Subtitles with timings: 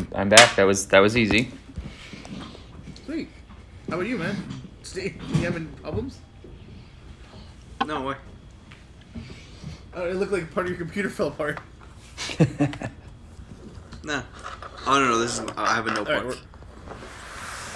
[0.00, 0.56] I'm I'm back.
[0.56, 1.50] That was that was easy.
[3.04, 3.28] Sweet.
[3.88, 4.36] How about you, man?
[4.82, 6.18] Steve, you having problems?
[7.86, 8.14] No way.
[9.94, 11.60] Oh, it looked like part of your computer fell apart.
[14.02, 14.22] Nah.
[14.86, 15.44] Oh no, no, this is.
[15.58, 16.08] I have a notebook.
[16.08, 16.40] All right, we're-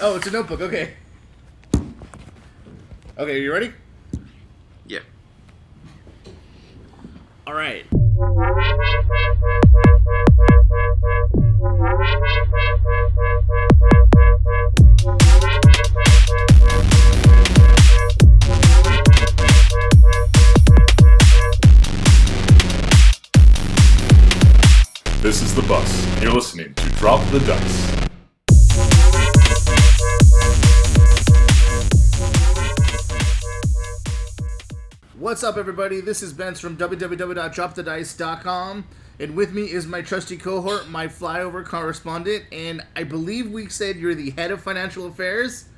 [0.01, 0.59] oh, it's a notebook.
[0.59, 0.93] Okay.
[1.75, 3.71] Okay, are you ready?
[4.87, 5.01] yeah.
[7.45, 7.85] All right.
[25.55, 26.21] The bus.
[26.21, 27.91] You're listening to Drop the Dice.
[35.17, 36.01] What's up, everybody?
[36.01, 38.85] This is Benz from www.dropthedice.com,
[39.19, 43.95] and with me is my trusty cohort, my flyover correspondent, and I believe we said
[43.95, 45.69] you're the head of financial affairs,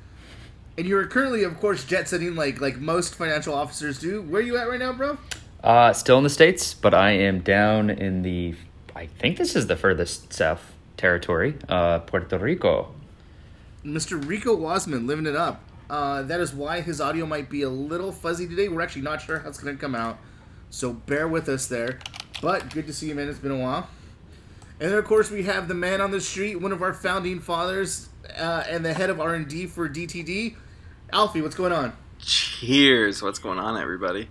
[0.76, 4.22] and you're currently, of course, jet setting like like most financial officers do.
[4.22, 5.18] Where are you at right now, bro?
[5.62, 8.56] Uh, still in the states, but I am down in the.
[8.98, 12.92] I think this is the furthest south territory, uh, Puerto Rico.
[13.84, 14.20] Mr.
[14.28, 15.62] Rico Wasman living it up.
[15.88, 18.68] Uh, that is why his audio might be a little fuzzy today.
[18.68, 20.18] We're actually not sure how it's going to come out,
[20.70, 22.00] so bear with us there.
[22.42, 23.28] But good to see you, man.
[23.28, 23.88] It's been a while.
[24.80, 27.38] And then, of course, we have the man on the street, one of our founding
[27.38, 30.56] fathers, uh, and the head of R and D for DTD,
[31.12, 31.40] Alfie.
[31.40, 31.92] What's going on?
[32.18, 33.22] Cheers.
[33.22, 34.28] What's going on, everybody?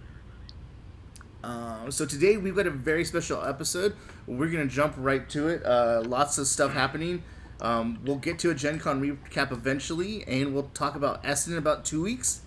[1.42, 3.96] Uh, so today we've got a very special episode.
[4.28, 5.66] We're gonna jump right to it.
[5.66, 7.24] Uh, lots of stuff happening.
[7.60, 11.60] Um, we'll get to a Gen Con recap eventually, and we'll talk about Essen in
[11.60, 12.42] about two weeks.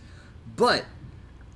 [0.57, 0.85] But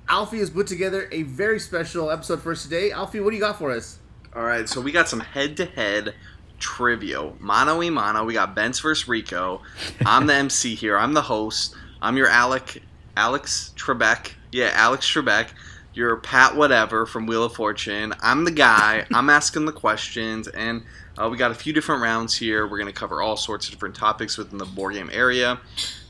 [0.09, 2.91] Alfie has put together a very special episode for us today.
[2.91, 3.99] Alfie, what do you got for us?
[4.35, 6.13] All right, so we got some head-to-head
[6.59, 8.25] trivia, mano y mano.
[8.25, 9.61] We got Benz versus Rico.
[10.05, 10.97] I'm the MC here.
[10.97, 11.75] I'm the host.
[12.01, 12.81] I'm your Alec,
[13.15, 14.33] Alex Trebek.
[14.51, 15.47] Yeah, Alex Trebek.
[15.95, 18.13] You're Pat whatever from Wheel of Fortune.
[18.21, 19.05] I'm the guy.
[19.13, 20.83] I'm asking the questions, and
[21.17, 22.67] uh, we got a few different rounds here.
[22.67, 25.57] We're going to cover all sorts of different topics within the board game area.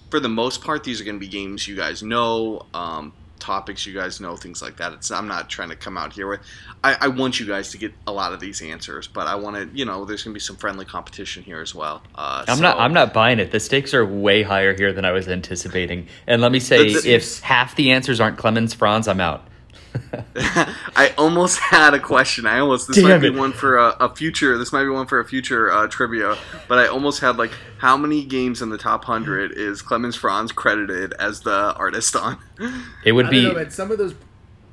[0.10, 3.86] For the most part, these are going to be games you guys know, um, topics
[3.86, 4.94] you guys know, things like that.
[4.94, 6.40] It's I'm not trying to come out here with.
[6.84, 9.56] I, I want you guys to get a lot of these answers, but I want
[9.56, 12.02] to, you know, there's going to be some friendly competition here as well.
[12.16, 12.80] Uh, I'm so- not.
[12.80, 13.52] I'm not buying it.
[13.52, 16.08] The stakes are way higher here than I was anticipating.
[16.26, 19.48] And let me say, The- the- if half the answers aren't Klemens Franz, I'm out.
[20.96, 22.46] I almost had a question.
[22.46, 24.58] I almost this Damn might be one for a, a future.
[24.58, 26.38] This might be one for a future uh, trivia.
[26.68, 30.52] But I almost had like how many games in the top hundred is Klemens Franz
[30.52, 32.38] credited as the artist on?
[33.04, 33.42] It would I be.
[33.44, 33.72] don't know, man.
[33.72, 34.16] Some of those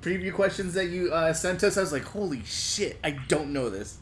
[0.00, 2.99] preview questions that you uh, sent us, I was like, "Holy shit!
[3.05, 3.99] I don't know this."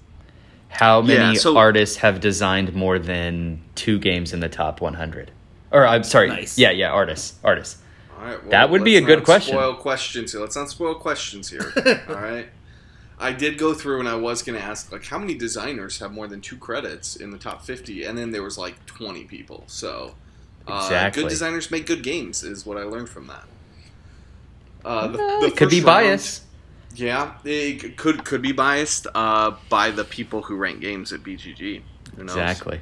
[0.69, 5.33] How many Yeah, so- artists have designed more than two games in the top 100?
[5.73, 6.29] Or I'm sorry.
[6.29, 6.57] Nice.
[6.59, 7.83] Yeah, yeah, artists, artists.
[8.21, 9.55] All right, well, That would be a good question.
[9.55, 10.41] Spoil questions here.
[10.43, 11.73] Let's not spoil questions here.
[12.09, 12.49] all right.
[13.19, 16.13] I did go through and I was going to ask like how many designers have
[16.13, 19.65] more than two credits in the top fifty, and then there was like twenty people.
[19.67, 20.15] So
[20.67, 21.23] uh, Exactly.
[21.23, 23.45] good designers make good games is what I learned from that.
[24.85, 26.43] Uh, the, Uh, the it could be first round- biased.
[26.97, 31.83] Yeah, it could could be biased uh, by the people who rank games at BGG.
[32.17, 32.37] Who knows?
[32.37, 32.81] Exactly.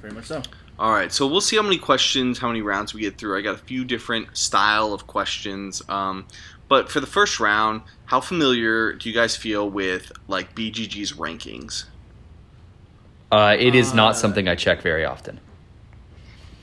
[0.00, 0.42] Very much so.
[0.82, 3.38] All right, so we'll see how many questions, how many rounds we get through.
[3.38, 6.26] I got a few different style of questions, um,
[6.68, 11.86] but for the first round, how familiar do you guys feel with like BGG's rankings?
[13.32, 15.40] Uh, it is Uh, not something I check very often.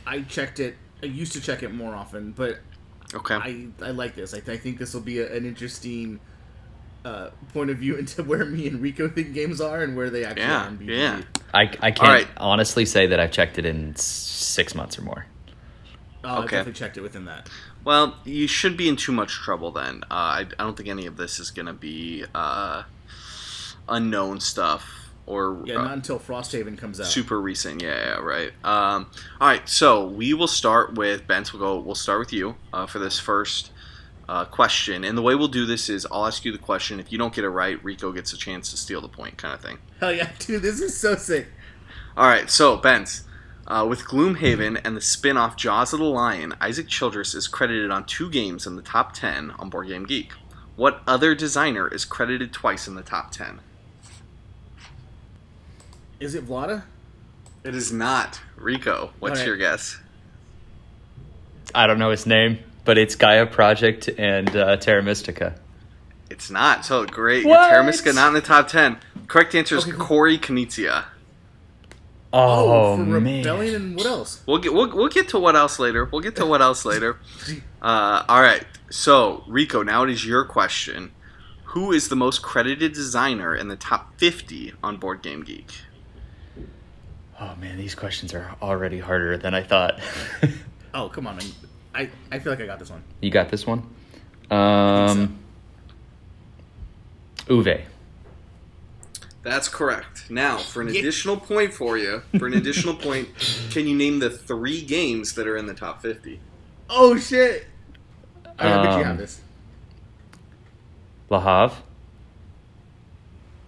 [0.05, 0.77] I checked it.
[1.03, 2.59] I used to check it more often, but
[3.13, 3.39] Okay.
[3.39, 4.33] I, I like this.
[4.33, 6.21] I, I think this will be a, an interesting
[7.05, 10.25] uh, point of view into where me and Rico think games are and where they
[10.25, 10.97] actually Yeah, are in BGG.
[10.97, 11.21] yeah.
[11.53, 12.27] I, I can't right.
[12.37, 15.25] honestly say that I've checked it in six months or more.
[16.23, 16.57] I Okay.
[16.57, 17.49] definitely checked it within that.
[17.83, 20.03] Well, you should be in too much trouble then.
[20.03, 22.83] Uh, I, I don't think any of this is going to be uh,
[23.87, 27.05] unknown stuff or Yeah, uh, not until Frosthaven comes out.
[27.07, 27.81] super recent.
[27.81, 28.51] Yeah, yeah, right.
[28.65, 29.09] Um,
[29.39, 31.53] all right, so we will start with Bence.
[31.53, 31.79] We'll go.
[31.79, 33.71] We'll start with you uh, for this first
[34.29, 35.03] uh, question.
[35.03, 36.99] And the way we'll do this is, I'll ask you the question.
[36.99, 39.55] If you don't get it right, Rico gets a chance to steal the point, kind
[39.55, 39.79] of thing.
[39.99, 41.47] Hell yeah, dude, this is so sick.
[42.15, 43.23] All right, so Bence.
[43.65, 48.05] Uh, with Gloomhaven and the spin-off Jaws of the Lion, Isaac Childres is credited on
[48.05, 50.33] two games in the top 10 on Board Game Geek.
[50.75, 53.61] What other designer is credited twice in the top 10?
[56.19, 56.83] Is it Vlaada?
[57.63, 58.41] It is not.
[58.55, 59.47] Rico, what's All right.
[59.47, 59.99] your guess?
[61.73, 65.53] I don't know his name, but it's Gaia Project and uh, Terra Mystica.
[66.31, 66.83] It's not.
[66.83, 67.45] So great.
[67.45, 67.69] What?
[67.69, 68.97] Terra Mystica not in the top ten.
[69.27, 69.95] Correct answer is Okay.
[69.95, 71.05] Corey Knizia.
[72.33, 73.37] Oh, for man.
[73.43, 74.41] rebellion and what else?
[74.47, 76.05] We'll get we'll, we'll get to what else later.
[76.05, 77.19] We'll get to what else later.
[77.81, 78.65] Uh, all right.
[78.89, 81.11] So Rico, now it is your question.
[81.65, 85.71] Who is the most credited designer in the top 50 on Board Game Geek?
[87.39, 89.99] Oh man, these questions are already harder than I thought.
[90.93, 91.39] Oh, come on.
[91.99, 93.03] I, I, I feel like I got this one.
[93.21, 93.83] you got this one?
[94.49, 95.37] Um,
[97.47, 97.81] Uwe.
[99.43, 100.29] That's correct.
[100.29, 100.99] Now, for an Yeah.
[100.99, 103.29] additional point for you, for an additional point,
[103.69, 106.39] can you name the three games that are in the top 50?
[106.89, 107.67] Oh, shit.
[108.57, 109.41] I bet you Um, have this.
[111.29, 111.77] La Havre.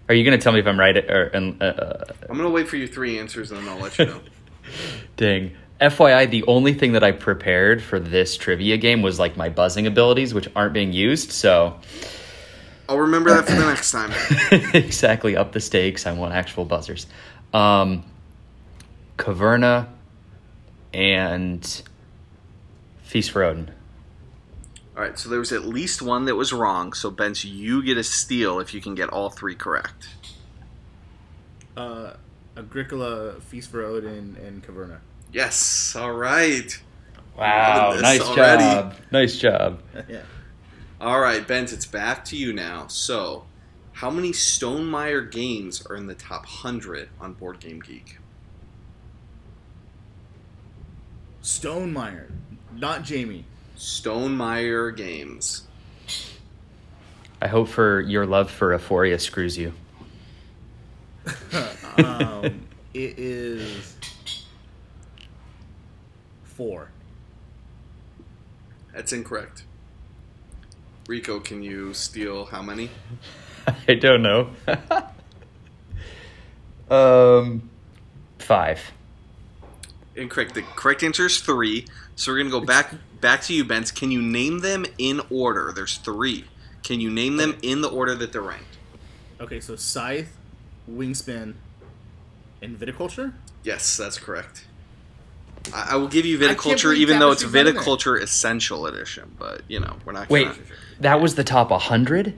[0.09, 2.67] Are you gonna tell me if I'm right or uh, uh, I'm going to wait
[2.67, 4.19] for your three answers and then I'll let you know.
[5.15, 5.55] dang?
[5.81, 9.87] FYI, the only thing that I prepared for this trivia game was like my buzzing
[9.87, 11.31] abilities, which aren't being used.
[11.31, 11.79] So
[12.87, 14.11] I'll remember that for the next time.
[14.75, 16.05] exactly up the stakes.
[16.05, 17.07] I want actual buzzers.
[17.51, 18.03] Um,
[19.17, 19.87] Caverna
[20.93, 21.81] and
[23.01, 23.71] Feast for Odin.
[24.95, 26.93] All right, so there was at least one that was wrong.
[26.93, 30.09] So, Bence, you get a steal if you can get all three correct.
[31.75, 32.13] Uh,
[32.55, 34.99] Agricola, Feast for Odin, and Caverna.
[35.31, 35.95] Yes.
[35.95, 36.81] All right.
[37.37, 38.63] Wow, nice already.
[38.63, 38.95] job.
[39.11, 39.81] Nice job.
[40.09, 40.21] yeah.
[40.99, 42.85] All right, Bence, it's back to you now.
[42.87, 43.45] So,
[43.93, 48.19] how many Stonemaier games are in the top 100 on Board Game Geek?
[51.41, 52.29] Stonemaier,
[52.75, 53.45] not Jamie.
[53.75, 55.63] Stonemaier games.
[57.41, 59.73] I hope for your love for Euphoria screws you.
[61.97, 63.95] um, it is
[66.61, 66.89] four.
[68.93, 69.63] That's incorrect.
[71.07, 72.91] Rico, can you steal how many?
[73.87, 74.51] I don't know.
[76.95, 77.67] um,
[78.37, 78.91] five.
[80.15, 80.53] Incorrect.
[80.53, 81.87] The correct answer is three.
[82.15, 83.89] So we're gonna go back back to you, Bence.
[83.89, 85.71] Can you name them in order?
[85.73, 86.45] There's three.
[86.83, 88.77] Can you name them in the order that they're ranked?
[89.39, 90.37] Okay, so Scythe,
[90.87, 91.55] Wingspan,
[92.61, 93.33] and Viticulture?
[93.63, 94.65] Yes, that's correct.
[95.73, 97.83] I, I will give you viticulture, even though it's Tapestry's not in there.
[97.83, 99.35] viticulture essential edition.
[99.37, 100.29] But you know, we're not.
[100.29, 100.57] Wait, gonna-
[101.01, 102.33] that was the top 100?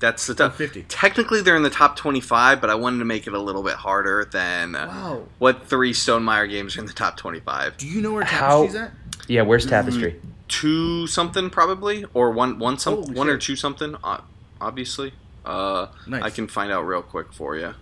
[0.00, 0.84] that's the top 50.
[0.84, 3.74] Technically, they're in the top twenty-five, but I wanted to make it a little bit
[3.74, 5.22] harder than uh, Wow.
[5.38, 7.76] what three Stonemaier games are in the top twenty-five.
[7.78, 8.92] Do you know where How- Tapestry's at?
[9.26, 10.20] Yeah, where's Tapestry?
[10.46, 13.96] Two something probably, or one one some Holy one or two something.
[14.04, 14.20] Uh,
[14.60, 15.12] obviously,
[15.44, 16.22] uh, Nice.
[16.22, 17.74] I can find out real quick for you.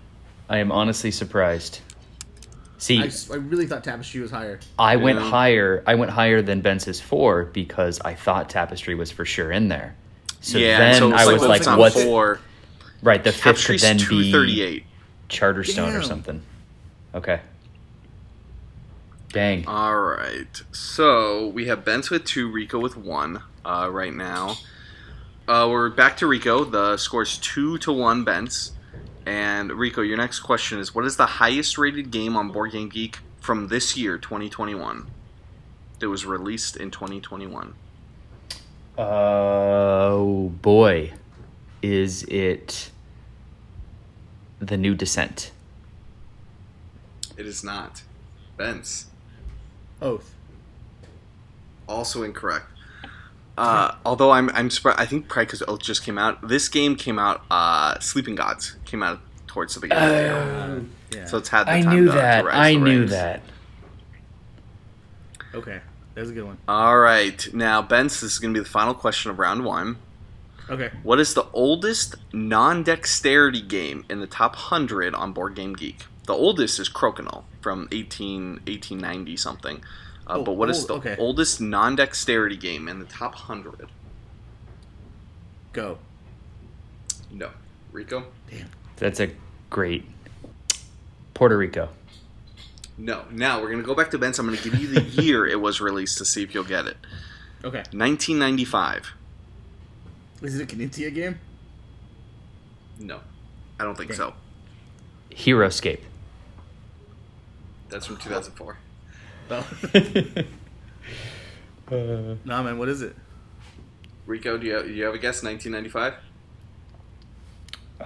[0.48, 1.80] I am honestly surprised.
[2.78, 4.60] See, I really thought Tapestry was higher.
[4.78, 5.82] I went higher.
[5.86, 9.96] I went higher than Bence's four because I thought Tapestry was for sure in there.
[10.40, 12.40] So yeah, then so I was well, like, it's "What's four?
[13.02, 14.84] right?" The fifth could then be thirty-eight.
[15.28, 16.42] Charterstone or something.
[17.14, 17.40] Okay.
[19.32, 19.66] Dang.
[19.66, 20.62] All right.
[20.70, 24.56] So we have Bence with two, Rico with one uh, right now.
[25.48, 26.64] Uh, we're back to Rico.
[26.64, 28.72] The score's two to one, Bence.
[29.26, 32.88] And Rico, your next question is: What is the highest rated game on Board Game
[32.88, 35.08] Geek from this year, 2021,
[35.98, 37.74] that was released in 2021?
[38.98, 41.12] Oh uh, boy,
[41.82, 42.92] is it
[44.60, 45.50] the new Descent?
[47.36, 48.02] It is not.
[48.56, 49.06] Bence,
[50.00, 50.34] Oath.
[51.88, 52.75] also incorrect.
[53.58, 55.00] Uh, although I'm I'm surprised.
[55.00, 56.46] I think probably because Oath just came out.
[56.48, 57.42] This game came out.
[57.50, 60.04] Uh, Sleeping Gods came out towards the beginning.
[60.04, 60.84] of the year.
[61.12, 61.24] Yeah.
[61.26, 62.44] So it's had the I time knew to, to that.
[62.44, 63.12] rise I knew ranks.
[63.12, 63.42] that.
[65.54, 65.80] okay,
[66.14, 66.58] that's a good one.
[66.68, 69.96] All right, now Bence, this is going to be the final question of round one.
[70.68, 70.90] Okay.
[71.04, 76.06] What is the oldest non-dexterity game in the top hundred on Board Game Geek?
[76.26, 79.82] The oldest is Crokinole from 18, 1890 something.
[80.26, 81.16] Uh, Oh, but what is old, the okay.
[81.22, 83.88] oldest non-dexterity game in the top hundred?
[85.72, 85.98] Go.
[87.30, 87.50] No,
[87.92, 88.24] Rico.
[88.50, 88.70] Damn.
[88.96, 89.30] That's a
[89.70, 90.04] great
[91.34, 91.90] Puerto Rico.
[92.98, 93.24] No.
[93.30, 94.38] Now we're going to go back to Bence.
[94.38, 96.86] I'm going to give you the year it was released to see if you'll get
[96.86, 96.96] it.
[97.64, 97.78] Okay.
[97.92, 99.12] 1995.
[100.42, 101.38] Is it a Knizia game?
[102.98, 103.20] No,
[103.78, 104.16] I don't think Dang.
[104.16, 104.34] so.
[105.30, 106.00] Heroescape.
[107.90, 108.78] That's from 2004.
[109.50, 109.66] Oh.
[111.90, 112.78] Uh, nah, man.
[112.78, 113.14] What is it?
[114.26, 115.42] Rico, do you have, do you have a guess?
[115.44, 116.14] 1995.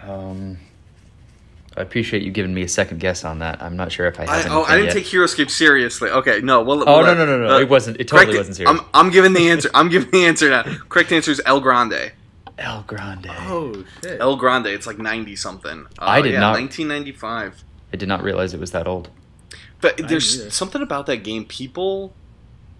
[0.07, 0.59] um,
[1.77, 3.63] I appreciate you giving me a second guess on that.
[3.63, 4.93] I'm not sure if I have I, oh, I didn't yet.
[4.95, 6.11] take Heroescape seriously.
[6.11, 6.63] Okay, no.
[6.63, 7.55] Well, Oh, well, no, no, no, no.
[7.57, 8.79] uh, It wasn't- it totally correct- wasn't serious.
[8.81, 9.71] I'm, I'm giving the answer.
[9.73, 10.63] I'm giving the answer now.
[10.91, 12.13] Correct answer is El Grande.
[12.59, 13.29] El Grande.
[13.47, 14.21] Oh shit.
[14.21, 14.67] El Grande.
[14.67, 15.87] It's like 90 something.
[15.99, 17.65] Uh, I did yeah, not- 1995.
[17.93, 19.09] I did not realize it was that old.
[19.81, 21.45] But there's something about that game.
[21.45, 22.13] People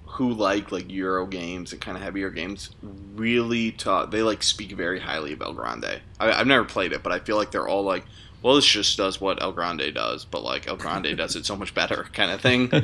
[0.05, 2.71] who like like Euro games and kind of heavier games
[3.15, 4.11] really talk.
[4.11, 6.01] They like speak very highly of El Grande.
[6.19, 8.05] I, I've never played it, but I feel like they're all like,
[8.43, 11.57] "Well, this just does what El Grande does, but like El Grande does it so
[11.57, 12.71] much better," kind of thing.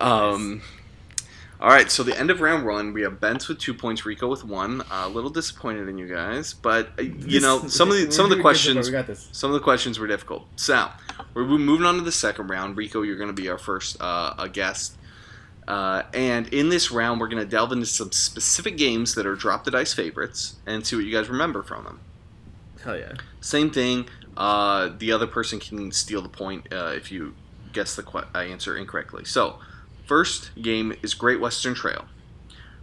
[0.00, 0.62] Um,
[1.60, 4.28] all right, so the end of round one, we have Bents with two points, Rico
[4.28, 4.82] with one.
[4.82, 8.24] Uh, a little disappointed in you guys, but uh, you know some of the some
[8.26, 8.42] of the doing good so far.
[8.42, 9.28] questions We got this.
[9.32, 10.46] some of the questions were difficult.
[10.54, 10.88] So
[11.34, 12.76] we're moving on to the second round.
[12.76, 14.96] Rico, you're going to be our first uh, a guest.
[15.66, 19.34] Uh, and in this round, we're going to delve into some specific games that are
[19.36, 22.00] drop the dice favorites and see what you guys remember from them.
[22.82, 23.12] Hell yeah.
[23.40, 24.08] Same thing.
[24.36, 27.34] Uh, the other person can steal the point uh, if you
[27.72, 29.24] guess the que- uh, answer incorrectly.
[29.24, 29.58] So,
[30.06, 32.06] first game is Great Western Trail.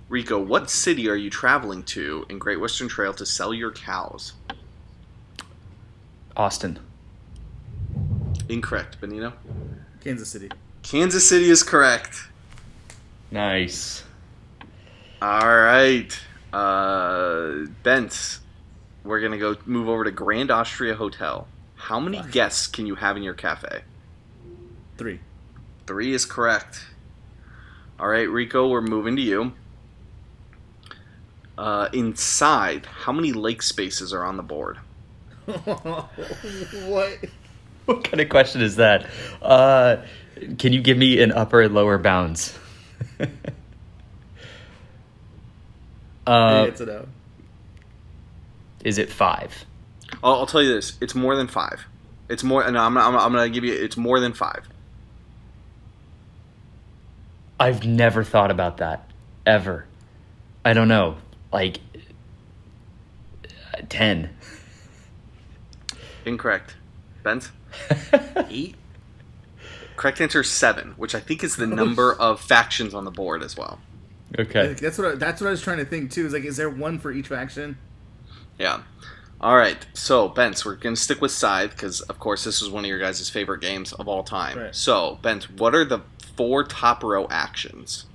[0.08, 4.34] Rico, what city are you traveling to in Great Western Trail to sell your cows?
[6.38, 6.80] Austin.
[8.50, 9.34] Incorrect, Benito.
[10.02, 10.50] Kansas City.
[10.84, 12.28] Kansas City is correct.
[13.32, 14.04] Nice.
[15.22, 16.20] All right,
[16.54, 18.40] uh, Bent.
[19.04, 21.48] We're gonna go move over to Grand Austria Hotel.
[21.76, 22.32] How many Fuck.
[22.32, 23.82] guests can you have in your cafe?
[24.98, 25.20] Three.
[25.88, 26.86] Three is correct.
[28.00, 29.54] All right, Rico, we're moving to you.
[31.58, 34.78] Uh, in Scythe, how many lake spaces are on the board?
[35.46, 37.20] what?
[37.96, 39.06] What kind of question is that?
[39.44, 39.98] Uh,
[40.58, 42.58] can you give me an upper and lower bounds?
[46.26, 47.08] uh, it's a no.
[48.84, 49.66] is it five?
[50.24, 51.86] I'll, I'll tell you this: it's more than five.
[52.28, 53.74] It's more, and I'm, I'm, I'm gonna give you.
[53.74, 54.68] It's more than five.
[57.60, 59.08] I've never thought about that
[59.46, 59.86] ever.
[60.64, 61.18] I don't know,
[61.54, 61.80] like
[63.46, 64.32] uh, ten.
[66.26, 66.76] Incorrect.
[67.22, 67.52] Bent.
[68.50, 68.76] Eight?
[69.96, 73.42] Correct answer is seven, which I think is the number of factions on the board
[73.42, 73.80] as well.
[74.38, 74.74] okay.
[74.74, 76.26] That's what I, that's what I was trying to think too.
[76.26, 77.78] Is like, is there one for each faction?
[78.60, 78.82] Yeah.
[79.40, 79.86] All right.
[79.94, 82.90] So, Bent, we're going to stick with Scythe because, of course, this is one of
[82.90, 84.58] your guys' favorite games of all time.
[84.58, 84.76] Right.
[84.76, 86.00] So, Bent, what are the
[86.36, 88.06] four top row actions?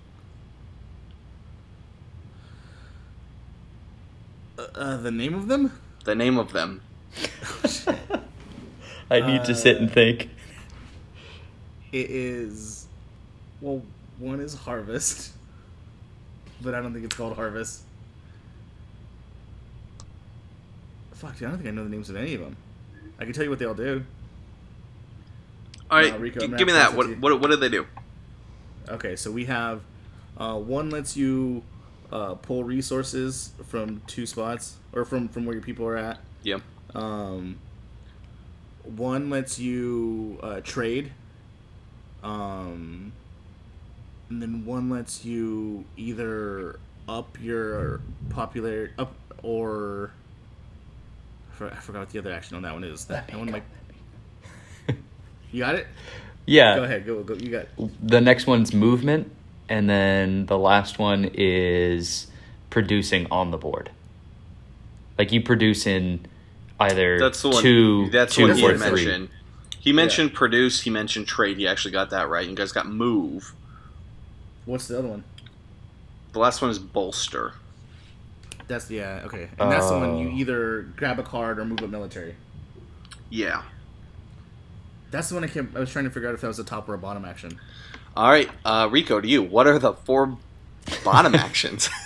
[4.58, 5.78] Uh, uh, the name of them?
[6.04, 6.82] The name of them.
[9.10, 10.28] I need to sit and think.
[11.92, 12.86] It is.
[13.60, 13.82] Well,
[14.18, 15.32] one is Harvest,
[16.62, 17.82] but I don't think it's called Harvest.
[21.12, 22.56] Fuck, dude, I don't think I know the names of any of them.
[23.18, 24.04] I can tell you what they all do.
[25.90, 26.12] All right.
[26.12, 26.94] No, Rico, g- I'm give me that.
[26.94, 27.86] What, to what, what do they do?
[28.88, 29.82] Okay, so we have
[30.38, 31.62] uh, one lets you
[32.12, 36.18] uh, pull resources from two spots or from from where your people are at.
[36.42, 36.58] Yeah.
[36.94, 37.58] Um,
[38.96, 41.12] one lets you uh, trade.
[42.22, 43.12] Um,
[44.28, 46.78] and then one lets you either
[47.08, 50.12] up your popularity up or
[51.60, 53.04] I forgot what the other action on that one is.
[53.06, 53.64] That, that one might.
[55.52, 55.88] You got it.
[56.46, 56.76] Yeah.
[56.76, 57.04] Go ahead.
[57.04, 57.34] Go go.
[57.34, 57.62] You got.
[57.76, 58.08] It.
[58.08, 59.32] The next one's movement,
[59.68, 62.28] and then the last one is
[62.70, 63.90] producing on the board.
[65.18, 66.24] Like you produce in
[66.80, 67.62] either That's the one.
[67.62, 68.78] two, that's two one he or three.
[69.06, 69.28] mentioned.
[69.78, 70.80] He mentioned produce.
[70.82, 71.56] He mentioned trade.
[71.56, 72.46] He actually got that right.
[72.46, 73.54] You guys got move.
[74.66, 75.24] What's the other one?
[76.32, 77.54] The last one is bolster.
[78.68, 79.22] That's yeah.
[79.24, 79.48] Okay.
[79.58, 80.36] And that's the one you Oh.
[80.38, 82.36] either grab a card or move a military.
[83.30, 83.62] Yeah.
[85.10, 85.74] That's the one I kept.
[85.74, 87.58] I was trying to figure out if that was a top or a bottom action.
[88.16, 89.42] All right, uh, Rico, to you.
[89.42, 90.36] What are the four
[91.04, 91.88] bottom actions?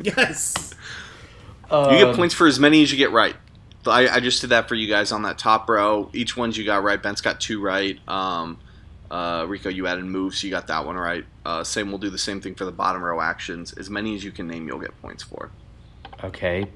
[0.00, 0.74] Yes.
[1.72, 3.34] You get Um, points for as many as you get right.
[3.86, 6.10] I, I just did that for you guys on that top row.
[6.12, 7.02] Each one's you got right.
[7.02, 7.98] Ben's got two right.
[8.08, 8.58] Um,
[9.10, 11.24] uh, Rico, you added moves, so you got that one right.
[11.44, 13.72] Uh, same, we'll do the same thing for the bottom row actions.
[13.72, 15.50] As many as you can name, you'll get points for.
[16.22, 16.66] Okay.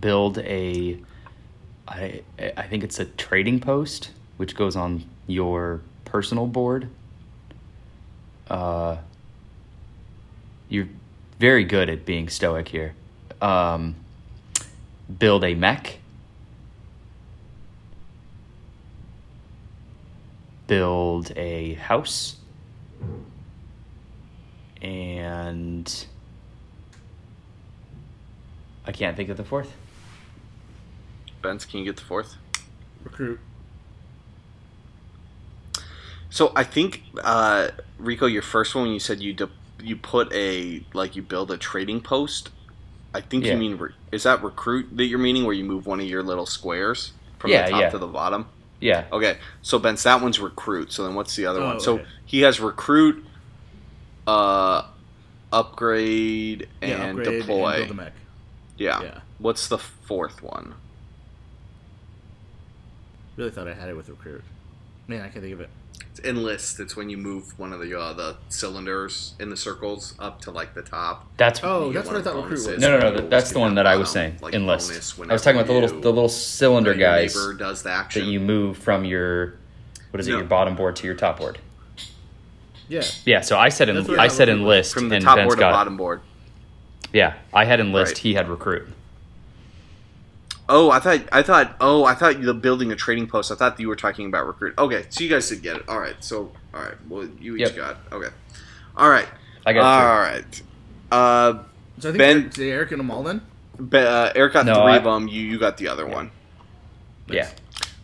[0.00, 0.98] Build a.
[1.86, 2.22] I
[2.56, 6.88] I think it's a trading post, which goes on your personal board.
[8.48, 8.96] Uh.
[10.70, 10.88] You're
[11.38, 12.94] very good at being stoic here.
[13.40, 13.96] Um,
[15.18, 15.98] build a mech.
[20.66, 22.36] Build a house.
[24.80, 26.06] And
[28.86, 29.72] I can't think of the fourth.
[31.42, 32.36] Ben's, can you get the fourth?
[33.02, 33.40] Recruit.
[36.30, 37.68] So I think uh,
[37.98, 39.50] Rico, your first one, when you said you de-
[39.82, 42.50] you put a like you build a trading post.
[43.14, 43.52] I think Yeah.
[43.52, 46.22] you mean re- is that recruit that you're meaning, where you move one of your
[46.22, 47.90] little squares from Yeah, the top yeah.
[47.90, 48.46] to the bottom?
[48.80, 49.04] Yeah.
[49.12, 50.92] Okay, so Ben's that one's recruit.
[50.92, 51.80] So then what's the other Oh, one?
[51.80, 53.24] So he has recruit,
[54.26, 54.82] uh,
[55.52, 57.68] upgrade, and yeah, upgrade deploy.
[57.70, 58.12] and build a mech.
[58.76, 59.02] yeah.
[59.02, 59.18] Yeah.
[59.38, 60.74] What's the fourth one?
[63.36, 64.42] Really thought I had it with recruit.
[65.08, 65.70] Man, I can't think of it.
[66.16, 66.78] It's enlist.
[66.78, 70.52] It's when you move one of the uh, the cylinders in the circles up to
[70.52, 71.26] like the top.
[71.36, 72.66] That's Oh, that's what I thought recruit was.
[72.78, 73.10] no, no, no.
[73.16, 74.36] That- That's the one that I was saying.
[74.40, 74.90] like, enlist.
[74.90, 78.24] bonus I was talking about the little the little cylinder guys does the action.
[78.26, 79.54] that you move from your
[80.12, 80.30] what is it?
[80.30, 80.36] No.
[80.38, 81.58] Your bottom board to your top board.
[82.88, 83.02] Yeah.
[83.24, 83.40] Yeah.
[83.40, 85.60] So I said en- I I said enlist from the and top Ben's board to
[85.62, 85.72] got it.
[85.72, 86.20] bottom board.
[87.12, 88.10] Yeah, I had enlist.
[88.12, 88.18] Right.
[88.18, 88.86] He had recruit.
[90.68, 93.52] Oh, I thought I thought oh I thought you were building a trading post.
[93.52, 94.74] I thought you were talking about recruit.
[94.78, 95.88] Okay, so you guys did get it.
[95.88, 97.76] All right, so all right, well you each Yep.
[97.76, 98.28] got okay.
[98.96, 99.28] All right,
[99.66, 100.62] I got all right.
[101.12, 101.62] Uh,
[101.98, 103.42] So I think Ben- Eric, did Eric and all then?
[103.88, 105.28] Be- uh, Eric got No, three I- of them.
[105.28, 106.30] You you got the other one.
[107.28, 107.34] two.
[107.34, 107.50] Yeah.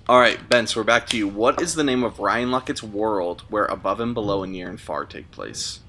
[0.09, 0.67] All right, Ben.
[0.67, 1.29] So we're back to you.
[1.29, 4.81] What is the name of Ryan Laukat's world where above and below and near and
[4.81, 5.81] far take place?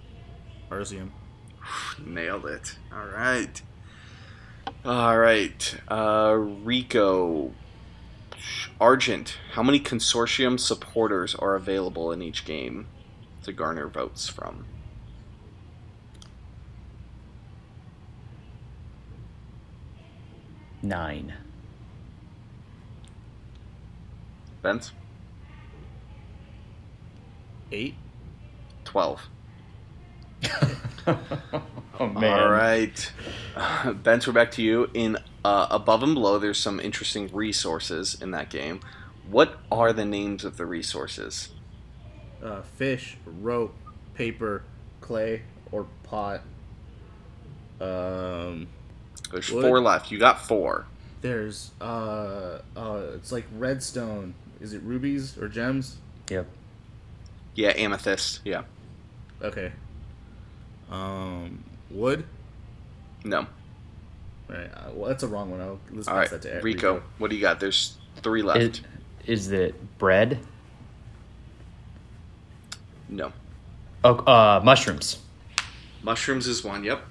[0.70, 1.10] Arzium.
[2.06, 2.78] Nailed it.
[2.94, 3.62] All right.
[4.84, 5.78] All right.
[5.88, 7.52] Uh, Rico.
[8.80, 9.38] Argent.
[9.52, 12.88] How many consortium supporters are available in each game
[13.44, 14.66] to garner votes from?
[20.82, 21.34] Nine.
[24.64, 24.94] Ben's?
[27.72, 27.94] Eight.
[28.86, 29.30] 12.
[31.08, 32.40] oh man.
[32.40, 33.12] All right.
[34.04, 34.90] Ben's, we're back to you.
[34.94, 38.80] In uh, Above and Below, there's some interesting resources in that game.
[39.30, 41.50] What are the names of the resources?
[42.44, 43.76] Uh, fish, rope,
[44.16, 44.64] paper,
[45.00, 46.42] clay, or pot.
[47.80, 48.68] Um,
[49.32, 49.64] There's Wood.
[49.66, 50.12] four left.
[50.12, 50.86] You got four.
[51.22, 54.34] there's uh, uh, it's like redstone.
[54.60, 55.98] Is it rubies or gems?
[56.30, 56.48] Yep.
[57.56, 58.42] Yeah, amethyst.
[58.46, 58.64] Yeah.
[59.42, 59.72] Okay.
[60.92, 62.26] Um, wood.
[63.24, 63.48] No.
[64.48, 64.70] Right.
[64.74, 65.62] Uh, well, that's a wrong one.
[65.62, 66.64] I'll, let's All pass right, that to Eric.
[66.64, 67.60] Rico, what do you got?
[67.60, 68.82] There's three left.
[69.26, 70.40] Is, is it bread?
[73.12, 73.34] no.
[74.04, 75.20] Oh, uh, mushrooms.
[76.02, 76.84] Mushrooms is one.
[76.84, 77.04] Yep.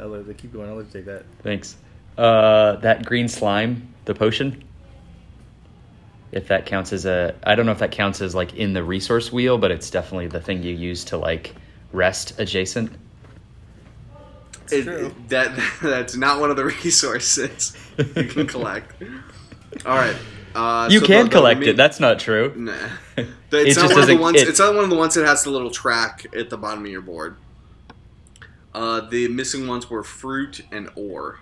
[0.00, 0.68] I'll let, keep going.
[0.68, 1.24] I'll let you take that.
[1.42, 1.76] Thanks.
[2.16, 4.62] Uh, that green slime, the potion.
[6.30, 8.84] If that counts as a, I don't know if that counts as like in the
[8.84, 11.54] resource wheel, but it's definitely the thing you use to like
[11.92, 12.92] rest adjacent.
[14.70, 15.06] It- true.
[15.06, 19.02] it- that that's not one of the resources you can collect.
[19.86, 20.16] All right.
[20.54, 21.76] Uh, You so can the- the collect remain- it.
[21.76, 22.52] That's not true.
[22.56, 22.72] Nah.
[23.16, 24.40] It It's not just one of the ones.
[24.42, 26.84] it- it's not one of the ones that has the little track at the bottom
[26.84, 27.36] of your board.
[28.74, 31.38] Uh, the missing ones were fruit and ore.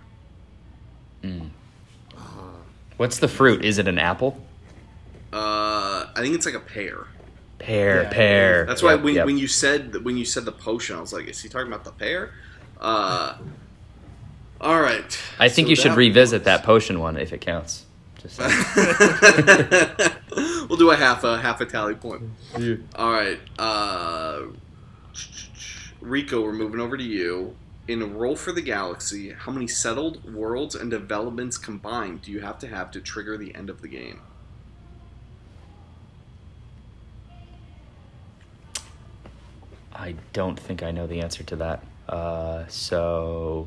[2.96, 3.64] What's the fruit?
[3.64, 4.40] Is it an apple?
[5.32, 7.06] Uh, I think it's like a pear.
[7.58, 8.66] Pear, Yeah, pear.
[8.66, 9.26] That's why Yep, when, yep.
[9.26, 11.84] when you said when you said the potion, I was like, is he talking about
[11.84, 12.32] the pear?
[12.80, 13.36] Uh,
[14.60, 15.18] all right.
[15.38, 17.84] I think So you should revisit was- that potion one if it counts.
[18.22, 18.38] Just
[20.68, 22.22] we'll do a half a half a tally point.
[22.96, 24.42] All right, uh,
[26.00, 27.54] Rico, we're moving over to you.
[27.88, 32.58] In Roll for the Galaxy, how many settled worlds and developments combined do you have
[32.60, 34.20] to have to trigger the end of the game?
[39.96, 41.82] I don't think I know the answer to that.
[42.08, 43.66] Uh, so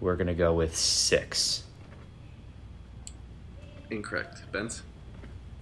[0.00, 1.64] we're gonna go with six.
[3.90, 4.42] Incorrect.
[4.52, 4.82] Benz?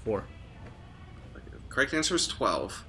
[0.05, 0.25] Four.
[1.69, 2.85] Correct answer is 12.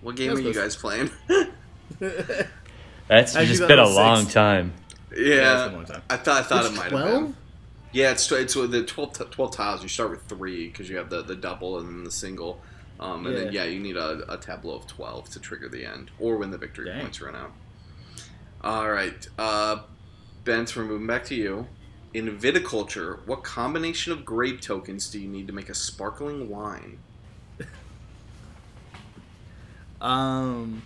[0.00, 1.10] What game are you guys playing?
[2.00, 4.34] That's Actually, just been a long six.
[4.34, 4.72] time.
[5.16, 6.02] Yeah, yeah, it's been a long time.
[6.10, 7.22] I thought I thought It's it might have 12?
[7.24, 7.36] been.
[7.92, 9.82] Yeah, it's tw- it's with the 12, t- 12 tiles.
[9.82, 12.60] You start with three because you have the, the double and then the single.
[13.02, 13.64] Um, and then Yeah.
[13.64, 16.58] yeah, you need a, a tableau of twelve to trigger the end, or when the
[16.58, 17.00] victory Dang.
[17.00, 17.50] points run out.
[18.62, 19.82] All right, uh,
[20.44, 21.66] Bent, we're moving back to you.
[22.14, 26.98] In viticulture, what combination of grape tokens do you need to make a sparkling wine?
[30.00, 30.82] Um.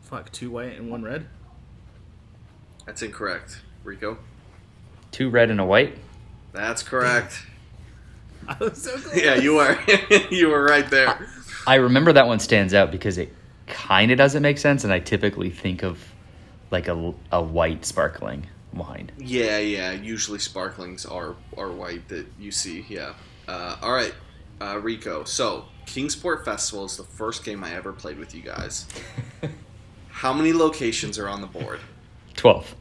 [0.00, 1.26] Fuck, two white and one red.
[2.86, 4.16] That's incorrect, Rico.
[5.10, 5.98] Two red and a white.
[6.52, 7.42] That's correct.
[8.48, 9.16] I was so close.
[9.22, 9.78] yeah, you were
[10.30, 11.28] you were right there.
[11.66, 13.32] I remember that one stands out because it
[13.66, 15.98] kind of doesn't make sense, and I typically think of
[16.70, 19.10] like a, a white sparkling wine.
[19.18, 19.92] Yeah, yeah.
[19.92, 22.84] Usually sparklings are are white that you see.
[22.88, 23.14] Yeah.
[23.46, 24.14] Uh, all right,
[24.60, 25.24] uh, Rico.
[25.24, 28.86] So Kingsport Festival is the first game I ever played with you guys.
[30.08, 31.80] How many locations are on the board?
[32.34, 32.74] Twelve.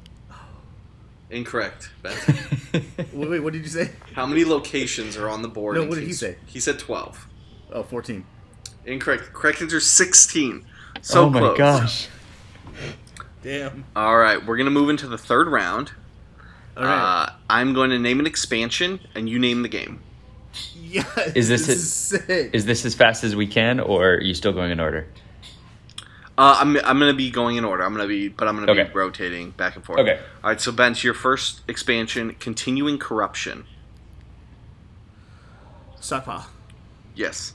[1.32, 1.90] Incorrect.
[2.04, 2.14] Ben.
[3.14, 3.90] Wait, wait, what did you say?
[4.14, 5.76] How many locations are on the board?
[5.78, 6.36] No, what did he say?
[6.46, 7.28] He said 12.
[7.74, 8.24] Oh, 14.
[8.86, 9.32] Incorrect.
[9.34, 10.66] Correct answer is 16.
[11.02, 11.16] So close.
[11.16, 11.58] oh my close.
[11.58, 12.08] gosh.
[13.44, 13.86] Damn.
[13.96, 15.92] All right, we're going to move into the third round.
[16.78, 17.24] All right.
[17.24, 20.02] Uh, I'm going to name an expansion, and you name the game.
[20.76, 21.06] yes.
[21.36, 22.50] is this this it- is sick.
[22.54, 25.08] Is this as fast as we can, or are you still going in order?
[26.38, 27.84] Uh, I'm, I'm going to be going in order.
[27.84, 28.84] I'm going to be, but I'm going to Okay.
[28.90, 30.00] be rotating back and forth.
[30.00, 30.20] Okay.
[30.44, 33.66] All right, so Ben's your first expansion, continuing corruption.
[36.00, 36.48] Stockpile.
[37.16, 37.54] Yes.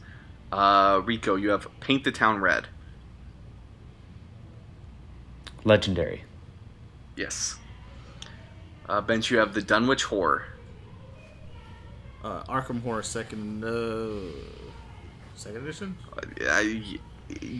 [0.52, 2.68] Uh, Rico, you have paint the town red.
[5.64, 6.22] Legendary.
[7.16, 7.56] Yes.
[8.88, 10.44] Uh, Bench, you have the Dunwich horror.
[12.22, 14.30] Uh, Arkham Horror second, uh,
[15.34, 15.96] second edition.
[16.12, 16.98] Uh, I-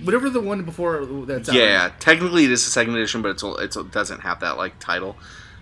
[0.05, 1.55] Whatever the one before that's out.
[1.55, 4.79] yeah, technically it is a second edition, but it's it's it doesn't have that like
[4.79, 5.17] title.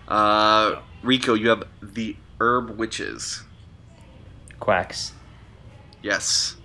[0.07, 3.43] Uh, Rico, you have the herb witches.
[4.61, 5.13] Quacks.
[6.03, 6.57] Yes.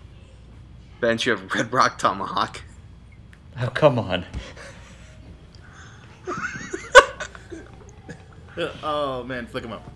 [0.99, 2.62] Bench, you have Red Rock Tomahawk.
[3.62, 4.25] Oh come on.
[8.84, 9.89] Oh man, flick them up.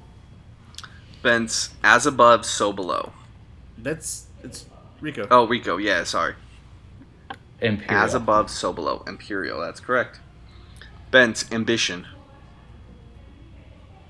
[1.21, 3.11] Ben's as above, so below.
[3.77, 4.65] That's it's
[5.01, 5.27] Rico.
[5.29, 6.35] Oh, Rico, yeah, sorry.
[7.63, 8.03] Imperial.
[8.03, 9.03] As above, so below.
[9.07, 10.19] Imperial, that's correct.
[11.11, 12.05] Ben's ambition.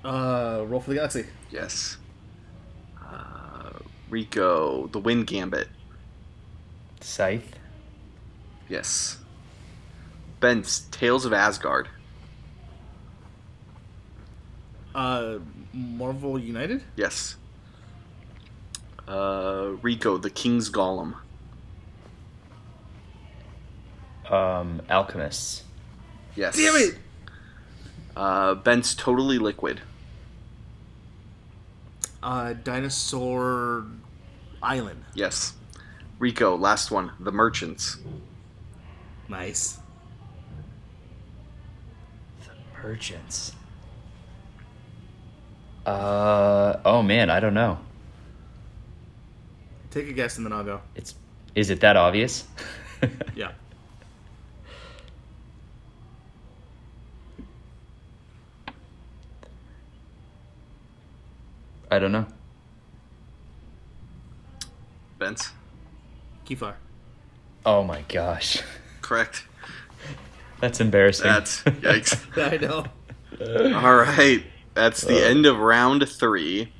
[0.04, 1.26] Uh, roll for the galaxy.
[1.52, 1.98] Yes.
[3.02, 3.70] Uh,
[4.10, 5.70] Rico, the Wind Gambit.
[7.00, 7.60] Scythe.
[8.68, 9.20] Yes.
[10.40, 11.90] Ben's Tales of Asgard.
[14.96, 15.38] Uh,
[15.74, 16.84] Marvel United.
[16.96, 17.36] Yes.
[19.08, 21.16] Uh, Rico, the King's Golem.
[24.34, 25.64] Um, Alchemists.
[26.36, 26.56] Yes.
[26.58, 26.98] Damn it!
[28.16, 29.82] Uh, Ben's Totally Liquid.
[32.22, 33.86] Uh, Dinosaur
[34.62, 35.04] Island.
[35.14, 35.54] Yes.
[36.20, 37.98] Rico, last one, The Merchants.
[39.28, 39.80] Nice.
[42.42, 43.54] The merchants.
[45.86, 47.80] Uh oh man, I don't know.
[49.92, 50.82] Take a guess and then I'll go.
[50.96, 51.16] It's
[51.56, 52.46] is it that obvious?
[53.36, 53.52] Yeah.
[61.94, 62.26] I don't know.
[65.20, 65.52] Ben's.
[66.46, 66.74] Keyflower.
[67.66, 68.62] Oh my gosh.
[69.02, 69.46] Correct.
[70.60, 71.26] That's embarrassing.
[71.28, 72.18] That's yikes.
[72.52, 72.86] I know.
[73.78, 75.30] All right, that's the Uh.
[75.30, 76.72] end of round three.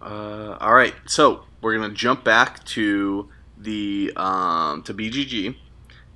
[0.00, 5.54] Uh, all right, so we're gonna jump back to the um, to BGG,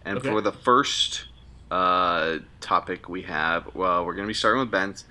[0.04, 0.28] and Okay.
[0.28, 1.26] for the first
[1.70, 5.04] uh, topic we have, well, we're gonna be starting with Ben's.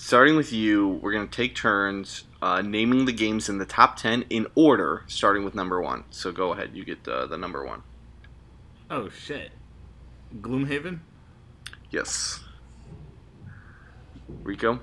[0.00, 4.22] Starting with you, we're gonna take turns uh, naming the games in the top ten
[4.30, 6.04] in order, starting with number one.
[6.10, 7.82] So go ahead, you get uh, the number one.
[8.90, 9.50] Oh shit.
[10.40, 11.00] Gloomhaven.
[11.90, 12.40] Yes.
[14.42, 14.80] Rico.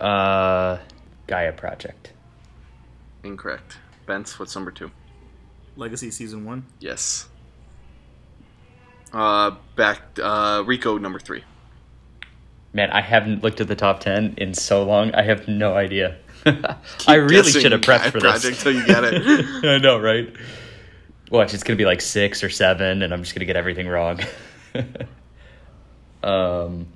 [0.00, 0.78] Uh
[1.28, 2.14] Gaia Project.
[3.22, 3.76] Incorrect.
[4.06, 4.90] Bence, what's number two?
[5.76, 6.64] Legacy season one.
[6.80, 7.28] Yes.
[9.12, 11.44] Uh, back, uh, Rico, number three.
[12.78, 15.12] Man, I haven't looked at the top 10 in so long.
[15.12, 16.16] I have no idea.
[17.08, 18.62] I really should have prepped for Project this.
[18.62, 19.24] till you get it.
[19.64, 20.32] I know, right?
[21.28, 23.56] Watch, it's going to be like 6 or 7 and I'm just going to get
[23.56, 24.20] everything wrong.
[26.22, 26.86] um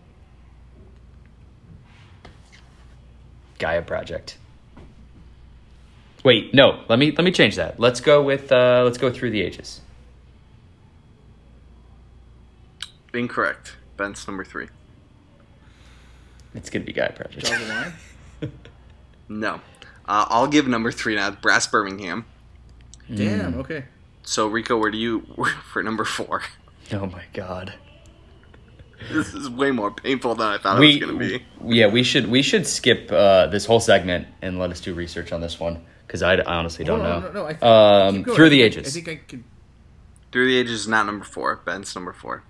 [3.58, 4.38] Gaia Project.
[6.22, 6.84] Wait, no.
[6.88, 7.80] Let me let me change that.
[7.80, 9.80] Let's go with uh let's go through the ages.
[13.12, 13.78] Incorrect.
[13.96, 14.68] Bence, number three.
[16.54, 17.46] It's going to be Gaia Project.
[17.46, 17.92] Jaws of the Lion.
[19.28, 19.54] No.
[20.06, 21.30] Uh, I'll give number three now.
[21.30, 22.26] Brass Birmingham.
[23.14, 23.54] Damn.
[23.54, 23.84] Okay.
[24.24, 25.20] So, Rico, where do you,
[25.72, 26.42] for number four?
[26.92, 27.72] oh my god.
[29.10, 31.76] This is way more painful than I thought we, it was going to be.
[31.76, 35.32] Yeah, we should we should skip uh, this whole segment and let us do research
[35.32, 37.28] on this one because I, I honestly don't Hold know.
[37.30, 38.86] No, no, I think, um, through the ages.
[38.86, 39.44] I think I could.
[40.30, 41.56] Through the Ages is not number four.
[41.56, 42.42] Ben's number four.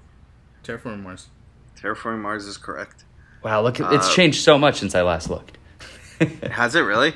[0.62, 1.28] Terraforming Mars.
[1.76, 3.04] Terraforming Mars is correct.
[3.42, 5.58] Wow, look, it's uh, changed so much since I last looked.
[6.50, 7.14] Has it really?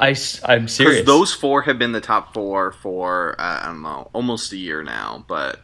[0.00, 0.08] I,
[0.44, 1.06] I'm Because serious.
[1.06, 4.82] those four have been the top four for uh, I don't know almost a year
[4.82, 5.24] now.
[5.28, 5.60] But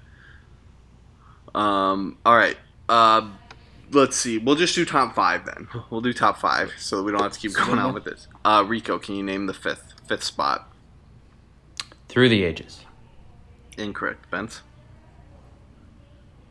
[1.55, 2.57] um, all right.
[2.89, 3.29] Uh,
[3.91, 4.39] let's see.
[4.39, 5.69] We'll just do top five then.
[5.91, 8.29] We'll do top five so that we don't have to keep going on with this.
[8.45, 10.67] Uh, Rico, can you name the fifth fifth spot?
[12.09, 12.85] through the ages.
[13.79, 14.29] Incorrect.
[14.31, 14.63] Bence.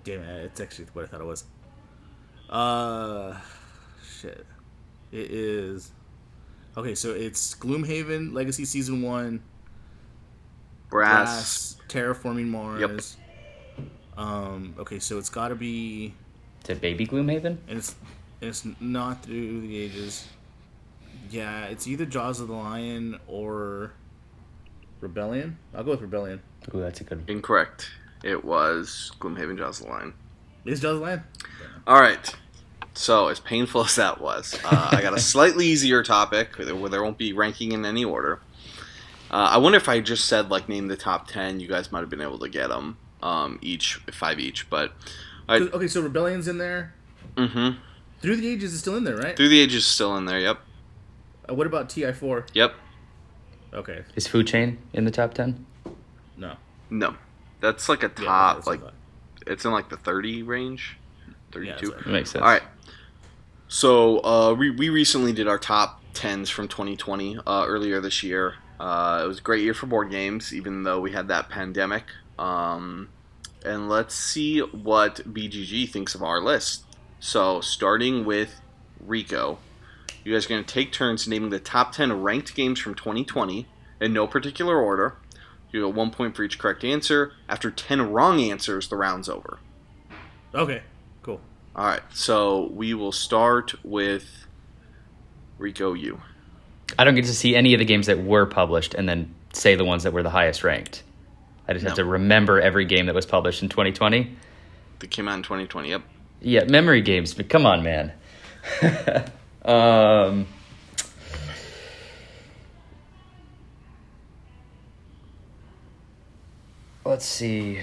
[0.05, 1.43] Damn it, it's actually what I thought it was.
[2.49, 3.35] Uh,
[4.19, 4.45] shit.
[5.11, 5.91] It is.
[6.77, 9.41] Okay, so it's Gloomhaven Legacy Season One,
[10.89, 11.75] Brass.
[11.75, 13.17] Brass, Terraforming Mars.
[13.77, 13.85] Yep.
[14.17, 14.75] Um.
[14.79, 16.13] Okay, so it's got to be,
[16.63, 17.57] To Baby Gloomhaven?
[17.67, 17.95] and it's
[18.41, 20.27] and it's not through the ages.
[21.31, 23.91] Yeah, it's either Jaws of the Lion or
[25.01, 25.57] Rebellion.
[25.73, 26.41] I'll go with Rebellion.
[26.73, 27.29] Ooh, that's a good One.
[27.29, 27.89] Incorrect.
[28.23, 30.13] It was Gloomhaven Jaws of the Lion.
[30.65, 31.23] Is Jaws of the Lion?
[31.89, 32.35] All right.
[32.93, 37.03] So, as painful as that was, uh, I got a slightly easier topic where there
[37.03, 38.41] won't be ranking in any order.
[39.31, 42.01] Uh, I wonder if I just said, like, name the top 10, you guys might
[42.01, 44.69] have been able to get them um, each, five each.
[44.69, 44.93] But,
[45.47, 46.93] I, Okay, so Rebellion's in there.
[47.35, 47.79] Mm-hmm.
[48.21, 49.35] Through the Ages is still in there, right?
[49.35, 50.39] Through the Ages is still in there.
[50.39, 50.59] Yep.
[51.49, 52.49] Uh, what about TI4?
[52.53, 52.75] Yep.
[53.73, 55.65] Okay, Is Food Chain in the top 10?
[56.37, 56.55] no.
[56.91, 57.15] No.
[57.61, 58.93] That's like a top, that's like, what
[59.49, 60.98] it's in like the 30 range.
[61.51, 61.65] I thought.
[61.65, 61.91] Yeah, 32.
[61.91, 62.41] that's That makes sense.
[62.41, 62.63] All right.
[63.67, 68.55] So uh, we, we recently did our top tens from 2020 uh, earlier this year.
[68.79, 72.05] Uh, it was a great year for board games, even though we had that pandemic.
[72.39, 73.09] Um,
[73.63, 76.85] and let's see what BGG thinks of our list.
[77.19, 78.61] So starting with
[78.99, 79.59] Rico,
[80.23, 83.67] you guys are going to take turns naming the top 10 ranked games from 2020
[83.99, 85.15] in no particular order.
[85.71, 87.33] You get one point for each correct answer.
[87.47, 89.59] After 10 wrong answers, the round's over.
[90.55, 90.83] Okay, cool.
[91.79, 94.45] All right, so we will start with
[95.57, 95.93] Rico.
[95.93, 96.19] You
[96.97, 99.75] I don't get to see any of the games that were published and then say
[99.75, 101.03] the ones that were the highest ranked.
[101.69, 104.35] I just have to remember every game that was published in 2020.
[104.99, 105.89] that came out in 2020.
[105.91, 106.01] Yep.
[106.41, 107.33] Yeah, memory games.
[107.33, 108.11] But come on, man.
[109.63, 110.47] um,
[117.05, 117.79] let's see.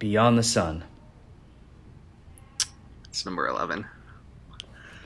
[0.00, 0.82] Beyond the Sun.
[3.08, 3.86] It's number 11.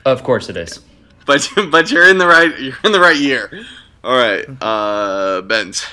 [0.05, 0.79] Of course it is.
[1.25, 3.65] But but you're in the right you're in the right year.
[4.03, 5.83] All right, uh, Benz.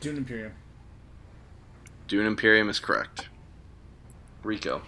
[0.00, 0.52] Dune Imperium.
[2.08, 3.28] Dune Imperium is correct.
[4.42, 4.82] Rico.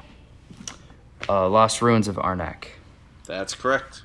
[1.28, 2.70] Uh, Lost Ruins of Arnak.
[3.24, 4.02] That's correct.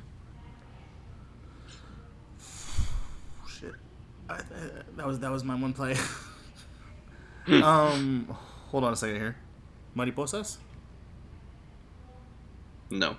[3.47, 3.73] Shit.
[4.29, 4.41] I, I,
[4.97, 5.97] that was that was my one play.
[7.63, 8.37] um,
[8.71, 9.35] hold on a second here.
[9.95, 10.57] Mariposas?
[12.89, 13.17] No.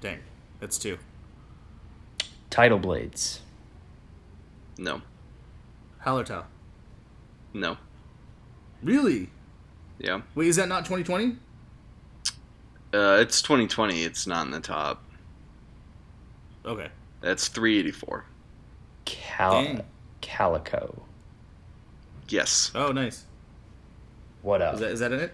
[0.00, 0.18] Dang,
[0.60, 0.98] that's two.
[2.50, 3.40] Tidal Blades.
[4.76, 5.00] No.
[6.04, 6.44] Hallertau.
[7.52, 7.76] No.
[8.82, 9.30] Really?
[9.98, 10.22] Yeah.
[10.34, 11.36] Wait, is that not 2020?
[12.92, 14.02] Uh, it's 2020.
[14.02, 15.02] It's not in the top.
[16.66, 16.88] Okay.
[17.20, 18.24] That's 384.
[19.04, 19.80] Cal- Dang.
[20.20, 21.02] Calico.
[22.28, 22.70] Yes.
[22.74, 23.24] Oh, nice.
[24.44, 24.74] What up?
[24.74, 25.32] Is that is that in it?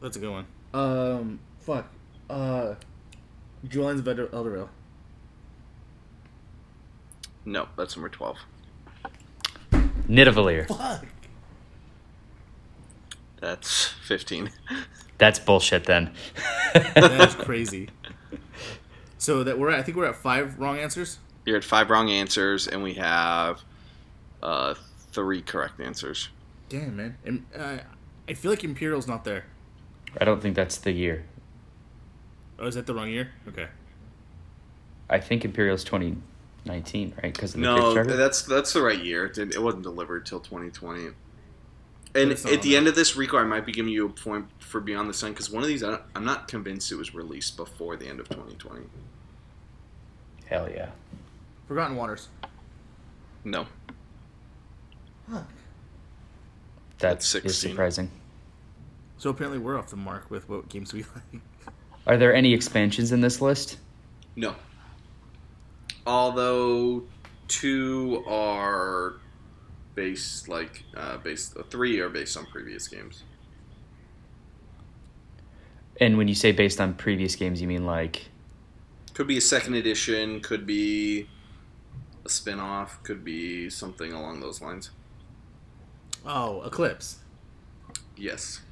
[0.00, 0.46] That's a good one.
[0.72, 1.86] Um, fuck.
[2.30, 2.76] Uh,
[3.68, 4.68] Julian's of Elder Elderville.
[7.44, 8.38] No, that's number 12.
[10.08, 10.66] Nidavellir.
[10.68, 11.04] Fuck.
[13.42, 14.50] That's 15.
[15.18, 16.14] That's bullshit then.
[16.94, 17.90] That's crazy.
[19.18, 21.18] So that we're at, I think we're at five wrong answers.
[21.44, 23.60] You're at five wrong answers, and we have
[24.42, 24.74] uh,
[25.12, 26.30] three correct answers.
[26.70, 27.18] Damn, man.
[27.24, 27.78] And uh,
[28.30, 29.44] I feel like Imperial's not there.
[30.20, 31.24] I don't think that's the year.
[32.60, 33.32] Oh, is that the wrong year?
[33.48, 33.66] Okay.
[35.08, 37.34] I think Imperial's 2019, right?
[37.34, 39.26] Because No, that's that's the right year.
[39.26, 41.08] It, didn't, it wasn't delivered till 2020.
[42.14, 44.80] And at the end of this, Rico, I might be giving you a point for
[44.80, 47.56] Beyond the Sun because one of these, I don't, I'm not convinced it was released
[47.56, 48.84] before the end of 2020.
[50.46, 50.90] Hell yeah.
[51.66, 52.28] Forgotten Waters.
[53.44, 53.66] No,
[55.30, 55.46] Fuck.
[56.98, 58.10] That's That's is surprising.
[59.20, 61.42] So apparently we're off the mark with what games we like.
[62.06, 63.76] Are there any expansions in this list?
[64.34, 64.54] no.
[66.06, 67.02] Although
[67.46, 69.16] two are
[69.94, 73.24] based like uh, based three are based on previous games.
[76.00, 78.30] And when you say based on previous games, you mean like
[79.12, 80.40] Could be a second edition.
[80.40, 81.28] Could be
[82.24, 83.02] a spin-off.
[83.02, 84.90] Could be something along those lines.
[86.24, 87.18] Oh, Eclipse.
[88.16, 88.62] Yes.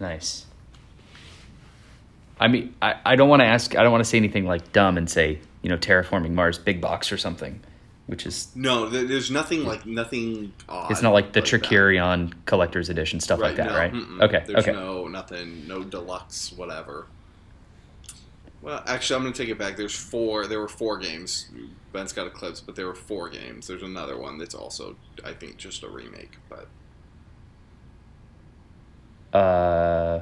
[0.00, 0.46] Nice.
[2.40, 3.76] I mean, I, I don't want to ask.
[3.76, 6.80] I don't want to say anything like dumb and say you know terraforming Mars big
[6.80, 7.60] box or something,
[8.06, 10.90] which is No, there's nothing like nothing odd.
[10.90, 11.48] it's not like the that.
[11.48, 13.92] Trickerion collector's edition stuff like that, no, right?
[13.92, 14.20] mm-mm.
[14.22, 14.72] Okay, There's okay.
[14.72, 17.06] no nothing, no deluxe, whatever.
[18.62, 19.76] Well, actually, I'm going to take it back.
[19.76, 20.46] There's four.
[20.46, 21.50] There were four games.
[21.92, 23.66] Ben's got Eclipse, but there were four games.
[23.66, 26.38] There's another one that's also, I think, just a remake.
[26.48, 26.66] But
[29.34, 30.20] Uh,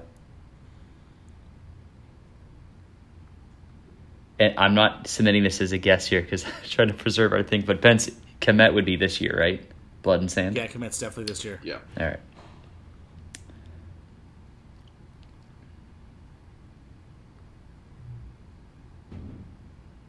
[4.41, 7.43] and I'm not submitting this as a guess here because I'm trying to preserve our
[7.43, 7.63] thing.
[7.63, 9.63] But Ben's Kemet would be this year, right?
[10.03, 10.57] Blood and Sand.
[10.57, 11.61] Yeah, Kemet's definitely this year.
[11.63, 12.21] yeah, All right.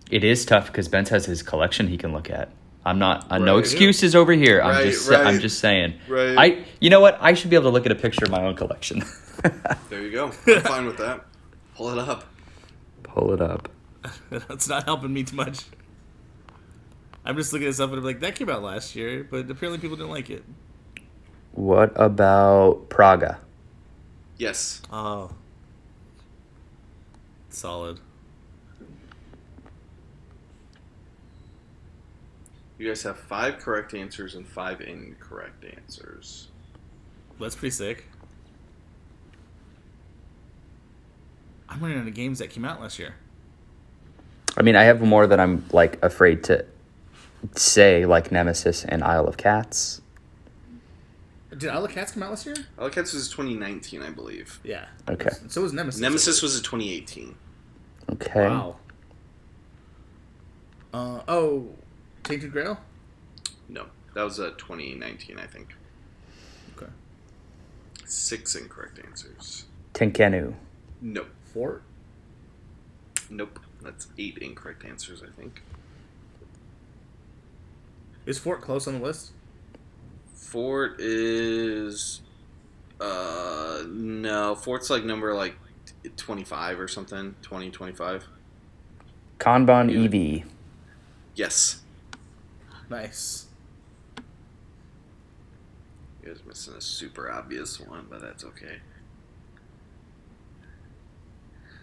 [0.10, 2.50] It is tough because Benz has his collection he can look at.
[2.86, 3.32] I'm not.
[3.32, 3.60] Uh, no Right.
[3.60, 4.62] excuses over here.
[4.62, 5.06] I'm Right, just.
[5.06, 5.94] sa- I'm just saying.
[6.08, 6.36] Right.
[6.38, 6.66] I.
[6.82, 7.18] You know what?
[7.22, 9.04] I should be able to look at a picture of my own collection.
[9.90, 10.26] there you go.
[10.48, 11.26] I'm fine with that.
[11.76, 12.26] Pull it up.
[13.04, 13.70] Pull it up.
[14.30, 15.64] That's not helping me too much.
[17.26, 19.78] I'm just looking at stuff and I'm like, that came out last year, but apparently
[19.80, 20.44] people didn't like it.
[21.54, 23.40] What about Praga?
[24.38, 24.82] Yes.
[24.92, 25.32] Oh.
[27.50, 28.00] Solid.
[32.84, 36.50] You guys have five correct answers and five incorrect answers.
[37.40, 38.04] That's pretty sick.
[41.70, 43.16] I'm running out of games that came out last year.
[44.58, 46.66] I mean, I have more that I'm like afraid to
[47.56, 50.02] say, like Nemesis and Isle of Cats.
[51.58, 52.56] Did Isle of Cats come out last year?
[52.78, 54.60] Isle of Cats was 2019, I believe.
[54.62, 54.88] Yeah.
[55.08, 55.30] Okay.
[55.48, 56.02] So was Nemesis.
[56.02, 57.34] Nemesis was a 2018.
[58.12, 58.46] Okay.
[58.46, 58.76] Wow.
[60.94, 61.70] Uh, oh,
[62.24, 62.80] Tainted Grail?
[63.70, 65.76] No, that was a 2019, I think.
[66.76, 66.92] Okay.
[68.06, 69.66] Six incorrect answers.
[69.94, 70.54] Tekhenu.
[71.02, 71.30] Nope.
[71.54, 71.82] Four.
[73.30, 73.60] Nope.
[73.82, 75.62] That's eight incorrect answers, I think.
[78.26, 79.32] Is Fort close on the list?
[80.34, 82.22] Fort is
[83.02, 85.56] uh no, Fort's like number like
[86.16, 88.28] 25 or something, 20 25.
[89.40, 89.90] Kanban
[90.40, 90.48] EV.
[91.36, 91.83] Yes.
[92.94, 93.48] Nice.
[96.22, 98.78] You guys missing a super obvious one, but that's okay.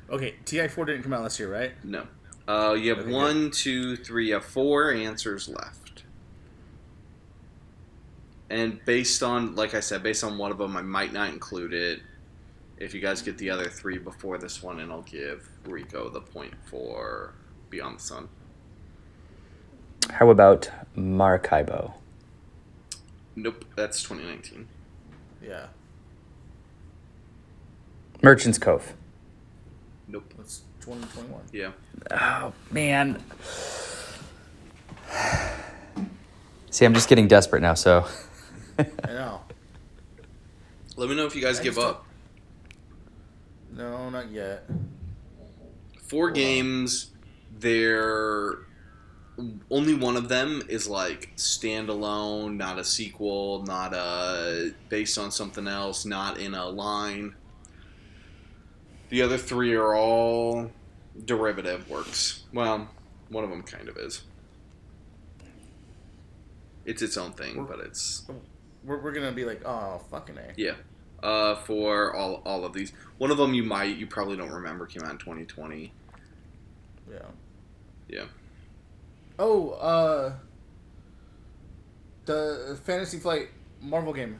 [0.08, 1.72] Okay, TI4 didn't come out last year, right?
[1.84, 2.06] No.
[2.46, 6.04] Uh you have one, two, three, you have four answers left.
[8.48, 11.74] And based on like I said, based on one of them I might not include
[11.74, 12.02] it.
[12.78, 16.20] If you guys get the other three before this one, and I'll give Rico the
[16.20, 17.34] point for
[17.68, 18.28] Beyond the Sun.
[20.12, 21.94] How about Maracaibo?
[23.36, 24.68] Nope, that's 2019.
[25.42, 25.66] Yeah.
[28.22, 28.94] Merchant's Cove.
[30.08, 30.34] Nope.
[30.36, 31.40] That's 2021.
[31.52, 31.70] Yeah.
[32.10, 33.22] Oh man.
[36.70, 37.74] See, I'm just getting desperate now.
[37.74, 38.06] So
[38.78, 39.40] I know.
[40.96, 42.06] Let me know if you guys I give just up.
[43.72, 44.64] No, not yet.
[46.02, 47.12] Four games.
[47.58, 48.58] They're
[49.70, 55.66] only one of them is like standalone, not a sequel, not a based on something
[55.68, 57.34] else, not in a line.
[59.10, 60.70] The other three are all
[61.24, 62.44] derivative works.
[62.52, 62.88] Well,
[63.28, 64.22] one of them kind of is.
[66.84, 68.24] It's its own thing, but it's
[68.84, 70.52] We're, we're gonna be like, oh, fucking A.
[70.56, 70.74] Yeah.
[71.22, 74.86] Uh, for all all of these, one of them you might you probably don't remember
[74.86, 75.92] came out in 2020.
[77.10, 77.18] Yeah.
[78.08, 78.24] Yeah.
[79.40, 80.32] Oh, uh.
[82.26, 83.48] The Fantasy Flight
[83.80, 84.38] Marvel game.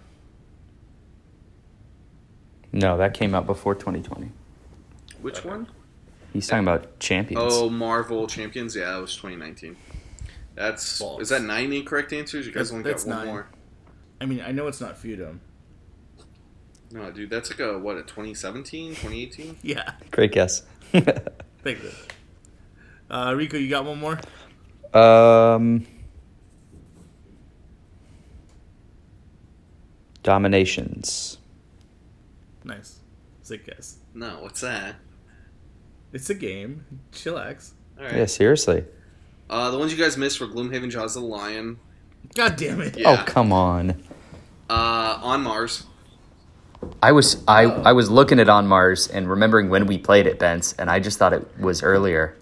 [2.73, 4.31] no, that came out before 2020.
[5.23, 5.67] Which one?
[6.33, 7.53] He's talking about Champions.
[7.53, 8.77] Oh, Marvel Champions.
[8.77, 9.77] Yeah, that was 2019.
[10.55, 11.23] That's False.
[11.23, 12.47] is that nine incorrect answers?
[12.47, 13.27] You guys That's- only got that's one nine.
[13.27, 13.47] more.
[14.21, 15.39] I mean, I know it's not Feudum.
[16.93, 19.57] No, dude, that's like a what a 2017, 2018.
[19.63, 19.93] Yeah.
[20.11, 20.63] Great guess.
[20.93, 21.91] Thank you.
[23.11, 24.21] Uh, Rico, you got one more?
[24.95, 25.87] Um,
[30.23, 31.39] Dominations.
[32.65, 32.99] Nice.
[33.43, 33.97] Sick guess.
[34.15, 34.97] No, what's that?
[36.13, 36.85] It's a game.
[37.13, 37.73] Chillax.
[37.99, 38.17] All right.
[38.17, 38.85] Yeah, seriously.
[39.49, 41.79] Uh, the ones you guys missed were Gloomhaven, Jaws of the Lion.
[42.35, 42.99] God damn it.
[42.99, 43.11] Yeah.
[43.21, 44.03] Oh, come on.
[44.69, 45.85] Uh, on Mars.
[47.03, 50.39] I was I, I was looking at On Mars and remembering when we played it,
[50.39, 52.37] Bence, and I just thought it was earlier.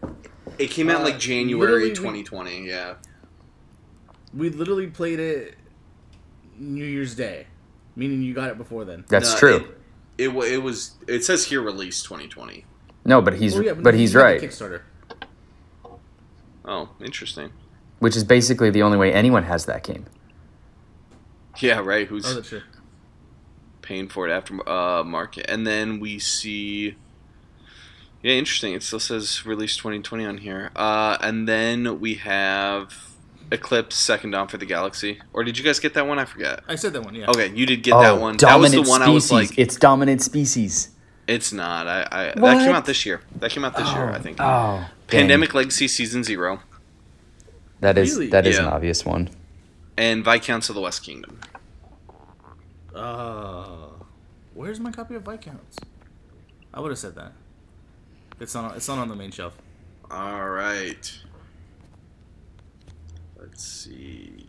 [0.58, 2.66] It came out Uh, like January literally we- 2020.
[2.66, 2.94] Yeah.
[4.34, 5.54] We literally played it
[6.58, 7.46] New Year's Day,
[7.96, 9.04] meaning you got it before then.
[9.08, 9.56] That's No, true.
[10.18, 10.96] It, it it was.
[11.06, 12.64] It says here release 2020.
[13.04, 14.40] no, but he's Oh, yeah, but he's you right.
[14.40, 14.82] Kickstarter.
[16.64, 17.50] Oh, interesting.
[18.00, 20.04] Which is basically the only way anyone has that game.
[21.60, 22.06] Yeah, right.
[22.06, 22.62] Who's Oh, that's true.
[23.82, 25.46] paying for it after uh, market?
[25.48, 26.96] And then we see
[28.22, 28.74] Yeah, interesting.
[28.74, 30.70] It still says release 2020 on here.
[30.74, 32.92] Uh, and then we have
[33.52, 35.20] Eclipse Second Dawn for the Galaxy.
[35.32, 36.18] Or did you guys get that one?
[36.18, 36.60] I forget.
[36.68, 37.14] I said that one.
[37.14, 37.30] Yeah.
[37.30, 38.36] Okay, you did get that one.
[38.38, 39.08] That was Oh, the one species.
[39.08, 40.90] I was like, it's dominant species.
[41.28, 41.86] it's not.
[41.86, 43.20] I, I that came out this year.
[43.36, 44.38] That came out this year, I think.
[44.40, 45.20] Oh, dang.
[45.20, 46.60] Pandemic Legacy Season Zero
[47.80, 48.26] That is Really?
[48.30, 48.62] that is Yeah.
[48.66, 49.30] an obvious one.
[49.96, 51.40] and Viscounts of the West Kingdom.
[52.94, 53.88] Uh,
[54.54, 55.78] where's my copy of Viscounts?
[56.74, 57.32] I would have said that.
[58.40, 58.76] It's not.
[58.76, 59.54] It's not on the main shelf.
[60.10, 61.18] All right.
[63.38, 64.46] Let's see.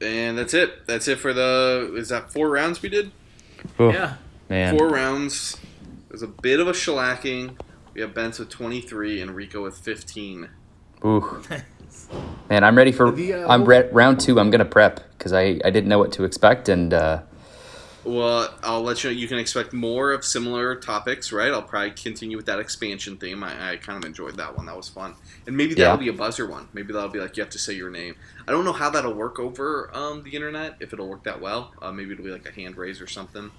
[0.00, 0.86] And that's it.
[0.86, 1.94] That's it for the.
[1.96, 3.10] Is that four rounds we did?
[3.78, 4.14] Oh, Yeah.
[4.48, 4.76] man.
[4.76, 5.56] Four rounds.
[6.08, 7.58] There's a bit of a shellacking.
[7.94, 10.48] We have Benz with 23 and Rico with 15.
[11.04, 11.42] Ooh.
[12.50, 13.10] Man, I'm ready for.
[13.10, 14.38] The, uh, I'm re- round two.
[14.38, 17.22] I'm gonna prep because I I didn't know what to expect and uh,
[18.06, 19.16] Well, I'll let you know.
[19.16, 21.50] You can expect more of similar topics, right?
[21.52, 23.42] I'll probably continue with that expansion theme.
[23.42, 24.66] I, I kind of enjoyed that one.
[24.66, 25.16] That was fun.
[25.46, 26.04] And maybe that'll Yeah.
[26.04, 26.68] be a buzzer one.
[26.72, 28.14] Maybe that'll be like you have to say your name.
[28.46, 31.72] I don't know how that'll work over um, the internet, if it'll work that well.
[31.82, 33.50] Uh, maybe it'll be like a hand raise or something.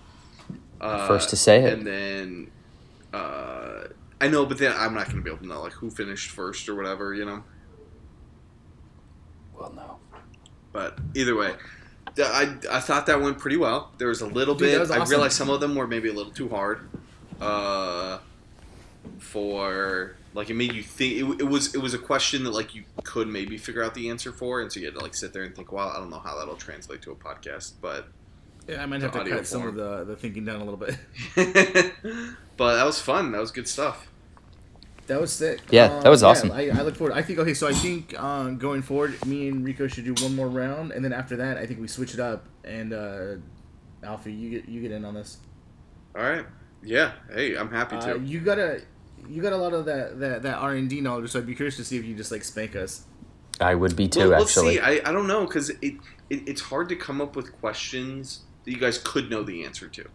[0.79, 1.73] Uh, First to say it.
[1.73, 2.51] And then.
[3.13, 3.87] Uh,
[4.21, 6.29] I know, but then I'm not going to be able to know like who finished
[6.31, 7.43] first or whatever, you know.
[9.57, 9.97] well, no.
[10.71, 11.53] But either way,
[12.19, 13.91] I, I thought that went pretty well.
[13.97, 14.79] There was a little Dude, bit.
[14.79, 16.89] was I realized some of them were maybe a little too hard.
[17.39, 18.19] Uh,
[19.19, 21.13] for like it made you think.
[21.13, 24.09] It, it was it was a question that like you could maybe figure out the
[24.09, 25.71] answer for, and so you had to like sit there and think.
[25.71, 28.07] Well, I don't know how that'll translate to a podcast, but
[28.67, 30.97] Yeah, I might have to cut some of the, the thinking down a little bit.
[32.57, 33.31] but that was fun.
[33.31, 34.07] That was good stuff.
[35.07, 35.61] That was sick.
[35.71, 36.51] Yeah, that was awesome.
[36.51, 37.13] I, I look forward.
[37.13, 40.35] I think okay, so I think uh, going forward, me and Rico should do one
[40.35, 42.45] more round, and then after that, I think we switch it up.
[42.65, 43.35] And uh,
[44.03, 45.37] Alfie, you get you get in on this.
[46.15, 46.45] All right.
[46.83, 47.13] Yeah.
[47.33, 48.19] Hey, I'm happy Uh, to.
[48.19, 48.81] you got a
[49.29, 51.55] you got a lot of that that, that R and D knowledge, so I'd be
[51.55, 53.05] curious to see if you just like spank us.
[53.61, 54.29] I would be too.
[54.29, 54.79] Well, actually, see.
[54.81, 55.95] I, I don't know because it,
[56.29, 59.87] it it's hard to come up with questions that you guys could know the answer
[59.87, 60.09] to.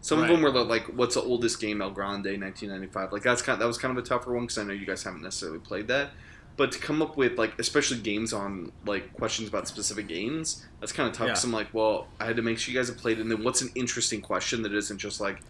[0.00, 0.30] Some Right.
[0.30, 3.12] of them were like, "What's the oldest game?" El Grande, 1995.
[3.12, 3.60] Like that's kind.
[3.60, 5.88] that was kind of a tougher one because I know you guys haven't necessarily played
[5.88, 6.10] that.
[6.56, 10.92] But to come up with like, especially games on like questions about specific games, that's
[10.92, 11.26] kind of tough.
[11.26, 11.32] Yeah.
[11.32, 13.18] Because I'm like, well, I had to make sure you guys have played.
[13.18, 13.22] it.
[13.22, 15.40] And then what's an interesting question that isn't just like,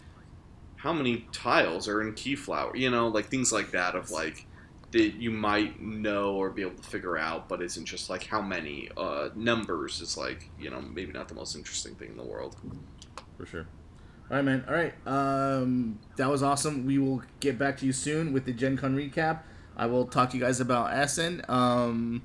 [0.77, 2.75] how many tiles are in Keyflower?
[2.77, 4.45] You know, like things like that of like
[4.91, 8.41] that you might know or be able to figure out, but isn't just like how
[8.41, 12.23] many uh, numbers is like you know maybe not the most interesting thing in the
[12.23, 12.55] world.
[13.37, 13.67] For sure.
[14.29, 14.63] All right, man.
[14.67, 14.93] All right.
[15.07, 16.85] Um, that was awesome.
[16.85, 19.39] We will get back to you soon with the Gen Con recap.
[19.75, 21.43] I will talk to you guys about Essen.
[21.49, 22.23] Um,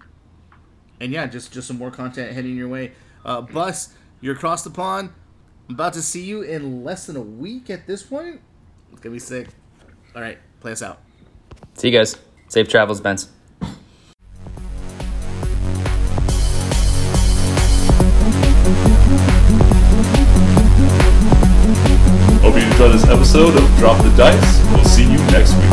[1.01, 2.93] and yeah, just just some more content heading your way.
[3.25, 5.11] Uh, Bus, you're across the pond.
[5.69, 8.41] I'm about to see you in less than a week at this point.
[8.93, 9.49] It's gonna be sick.
[10.15, 11.01] All right, play us out.
[11.75, 12.17] see you guys.
[12.49, 13.31] Safe travels, Benz.
[22.55, 24.63] hope you enjoyed this episode of Drop the Dice.
[24.71, 25.64] We'll see you next week.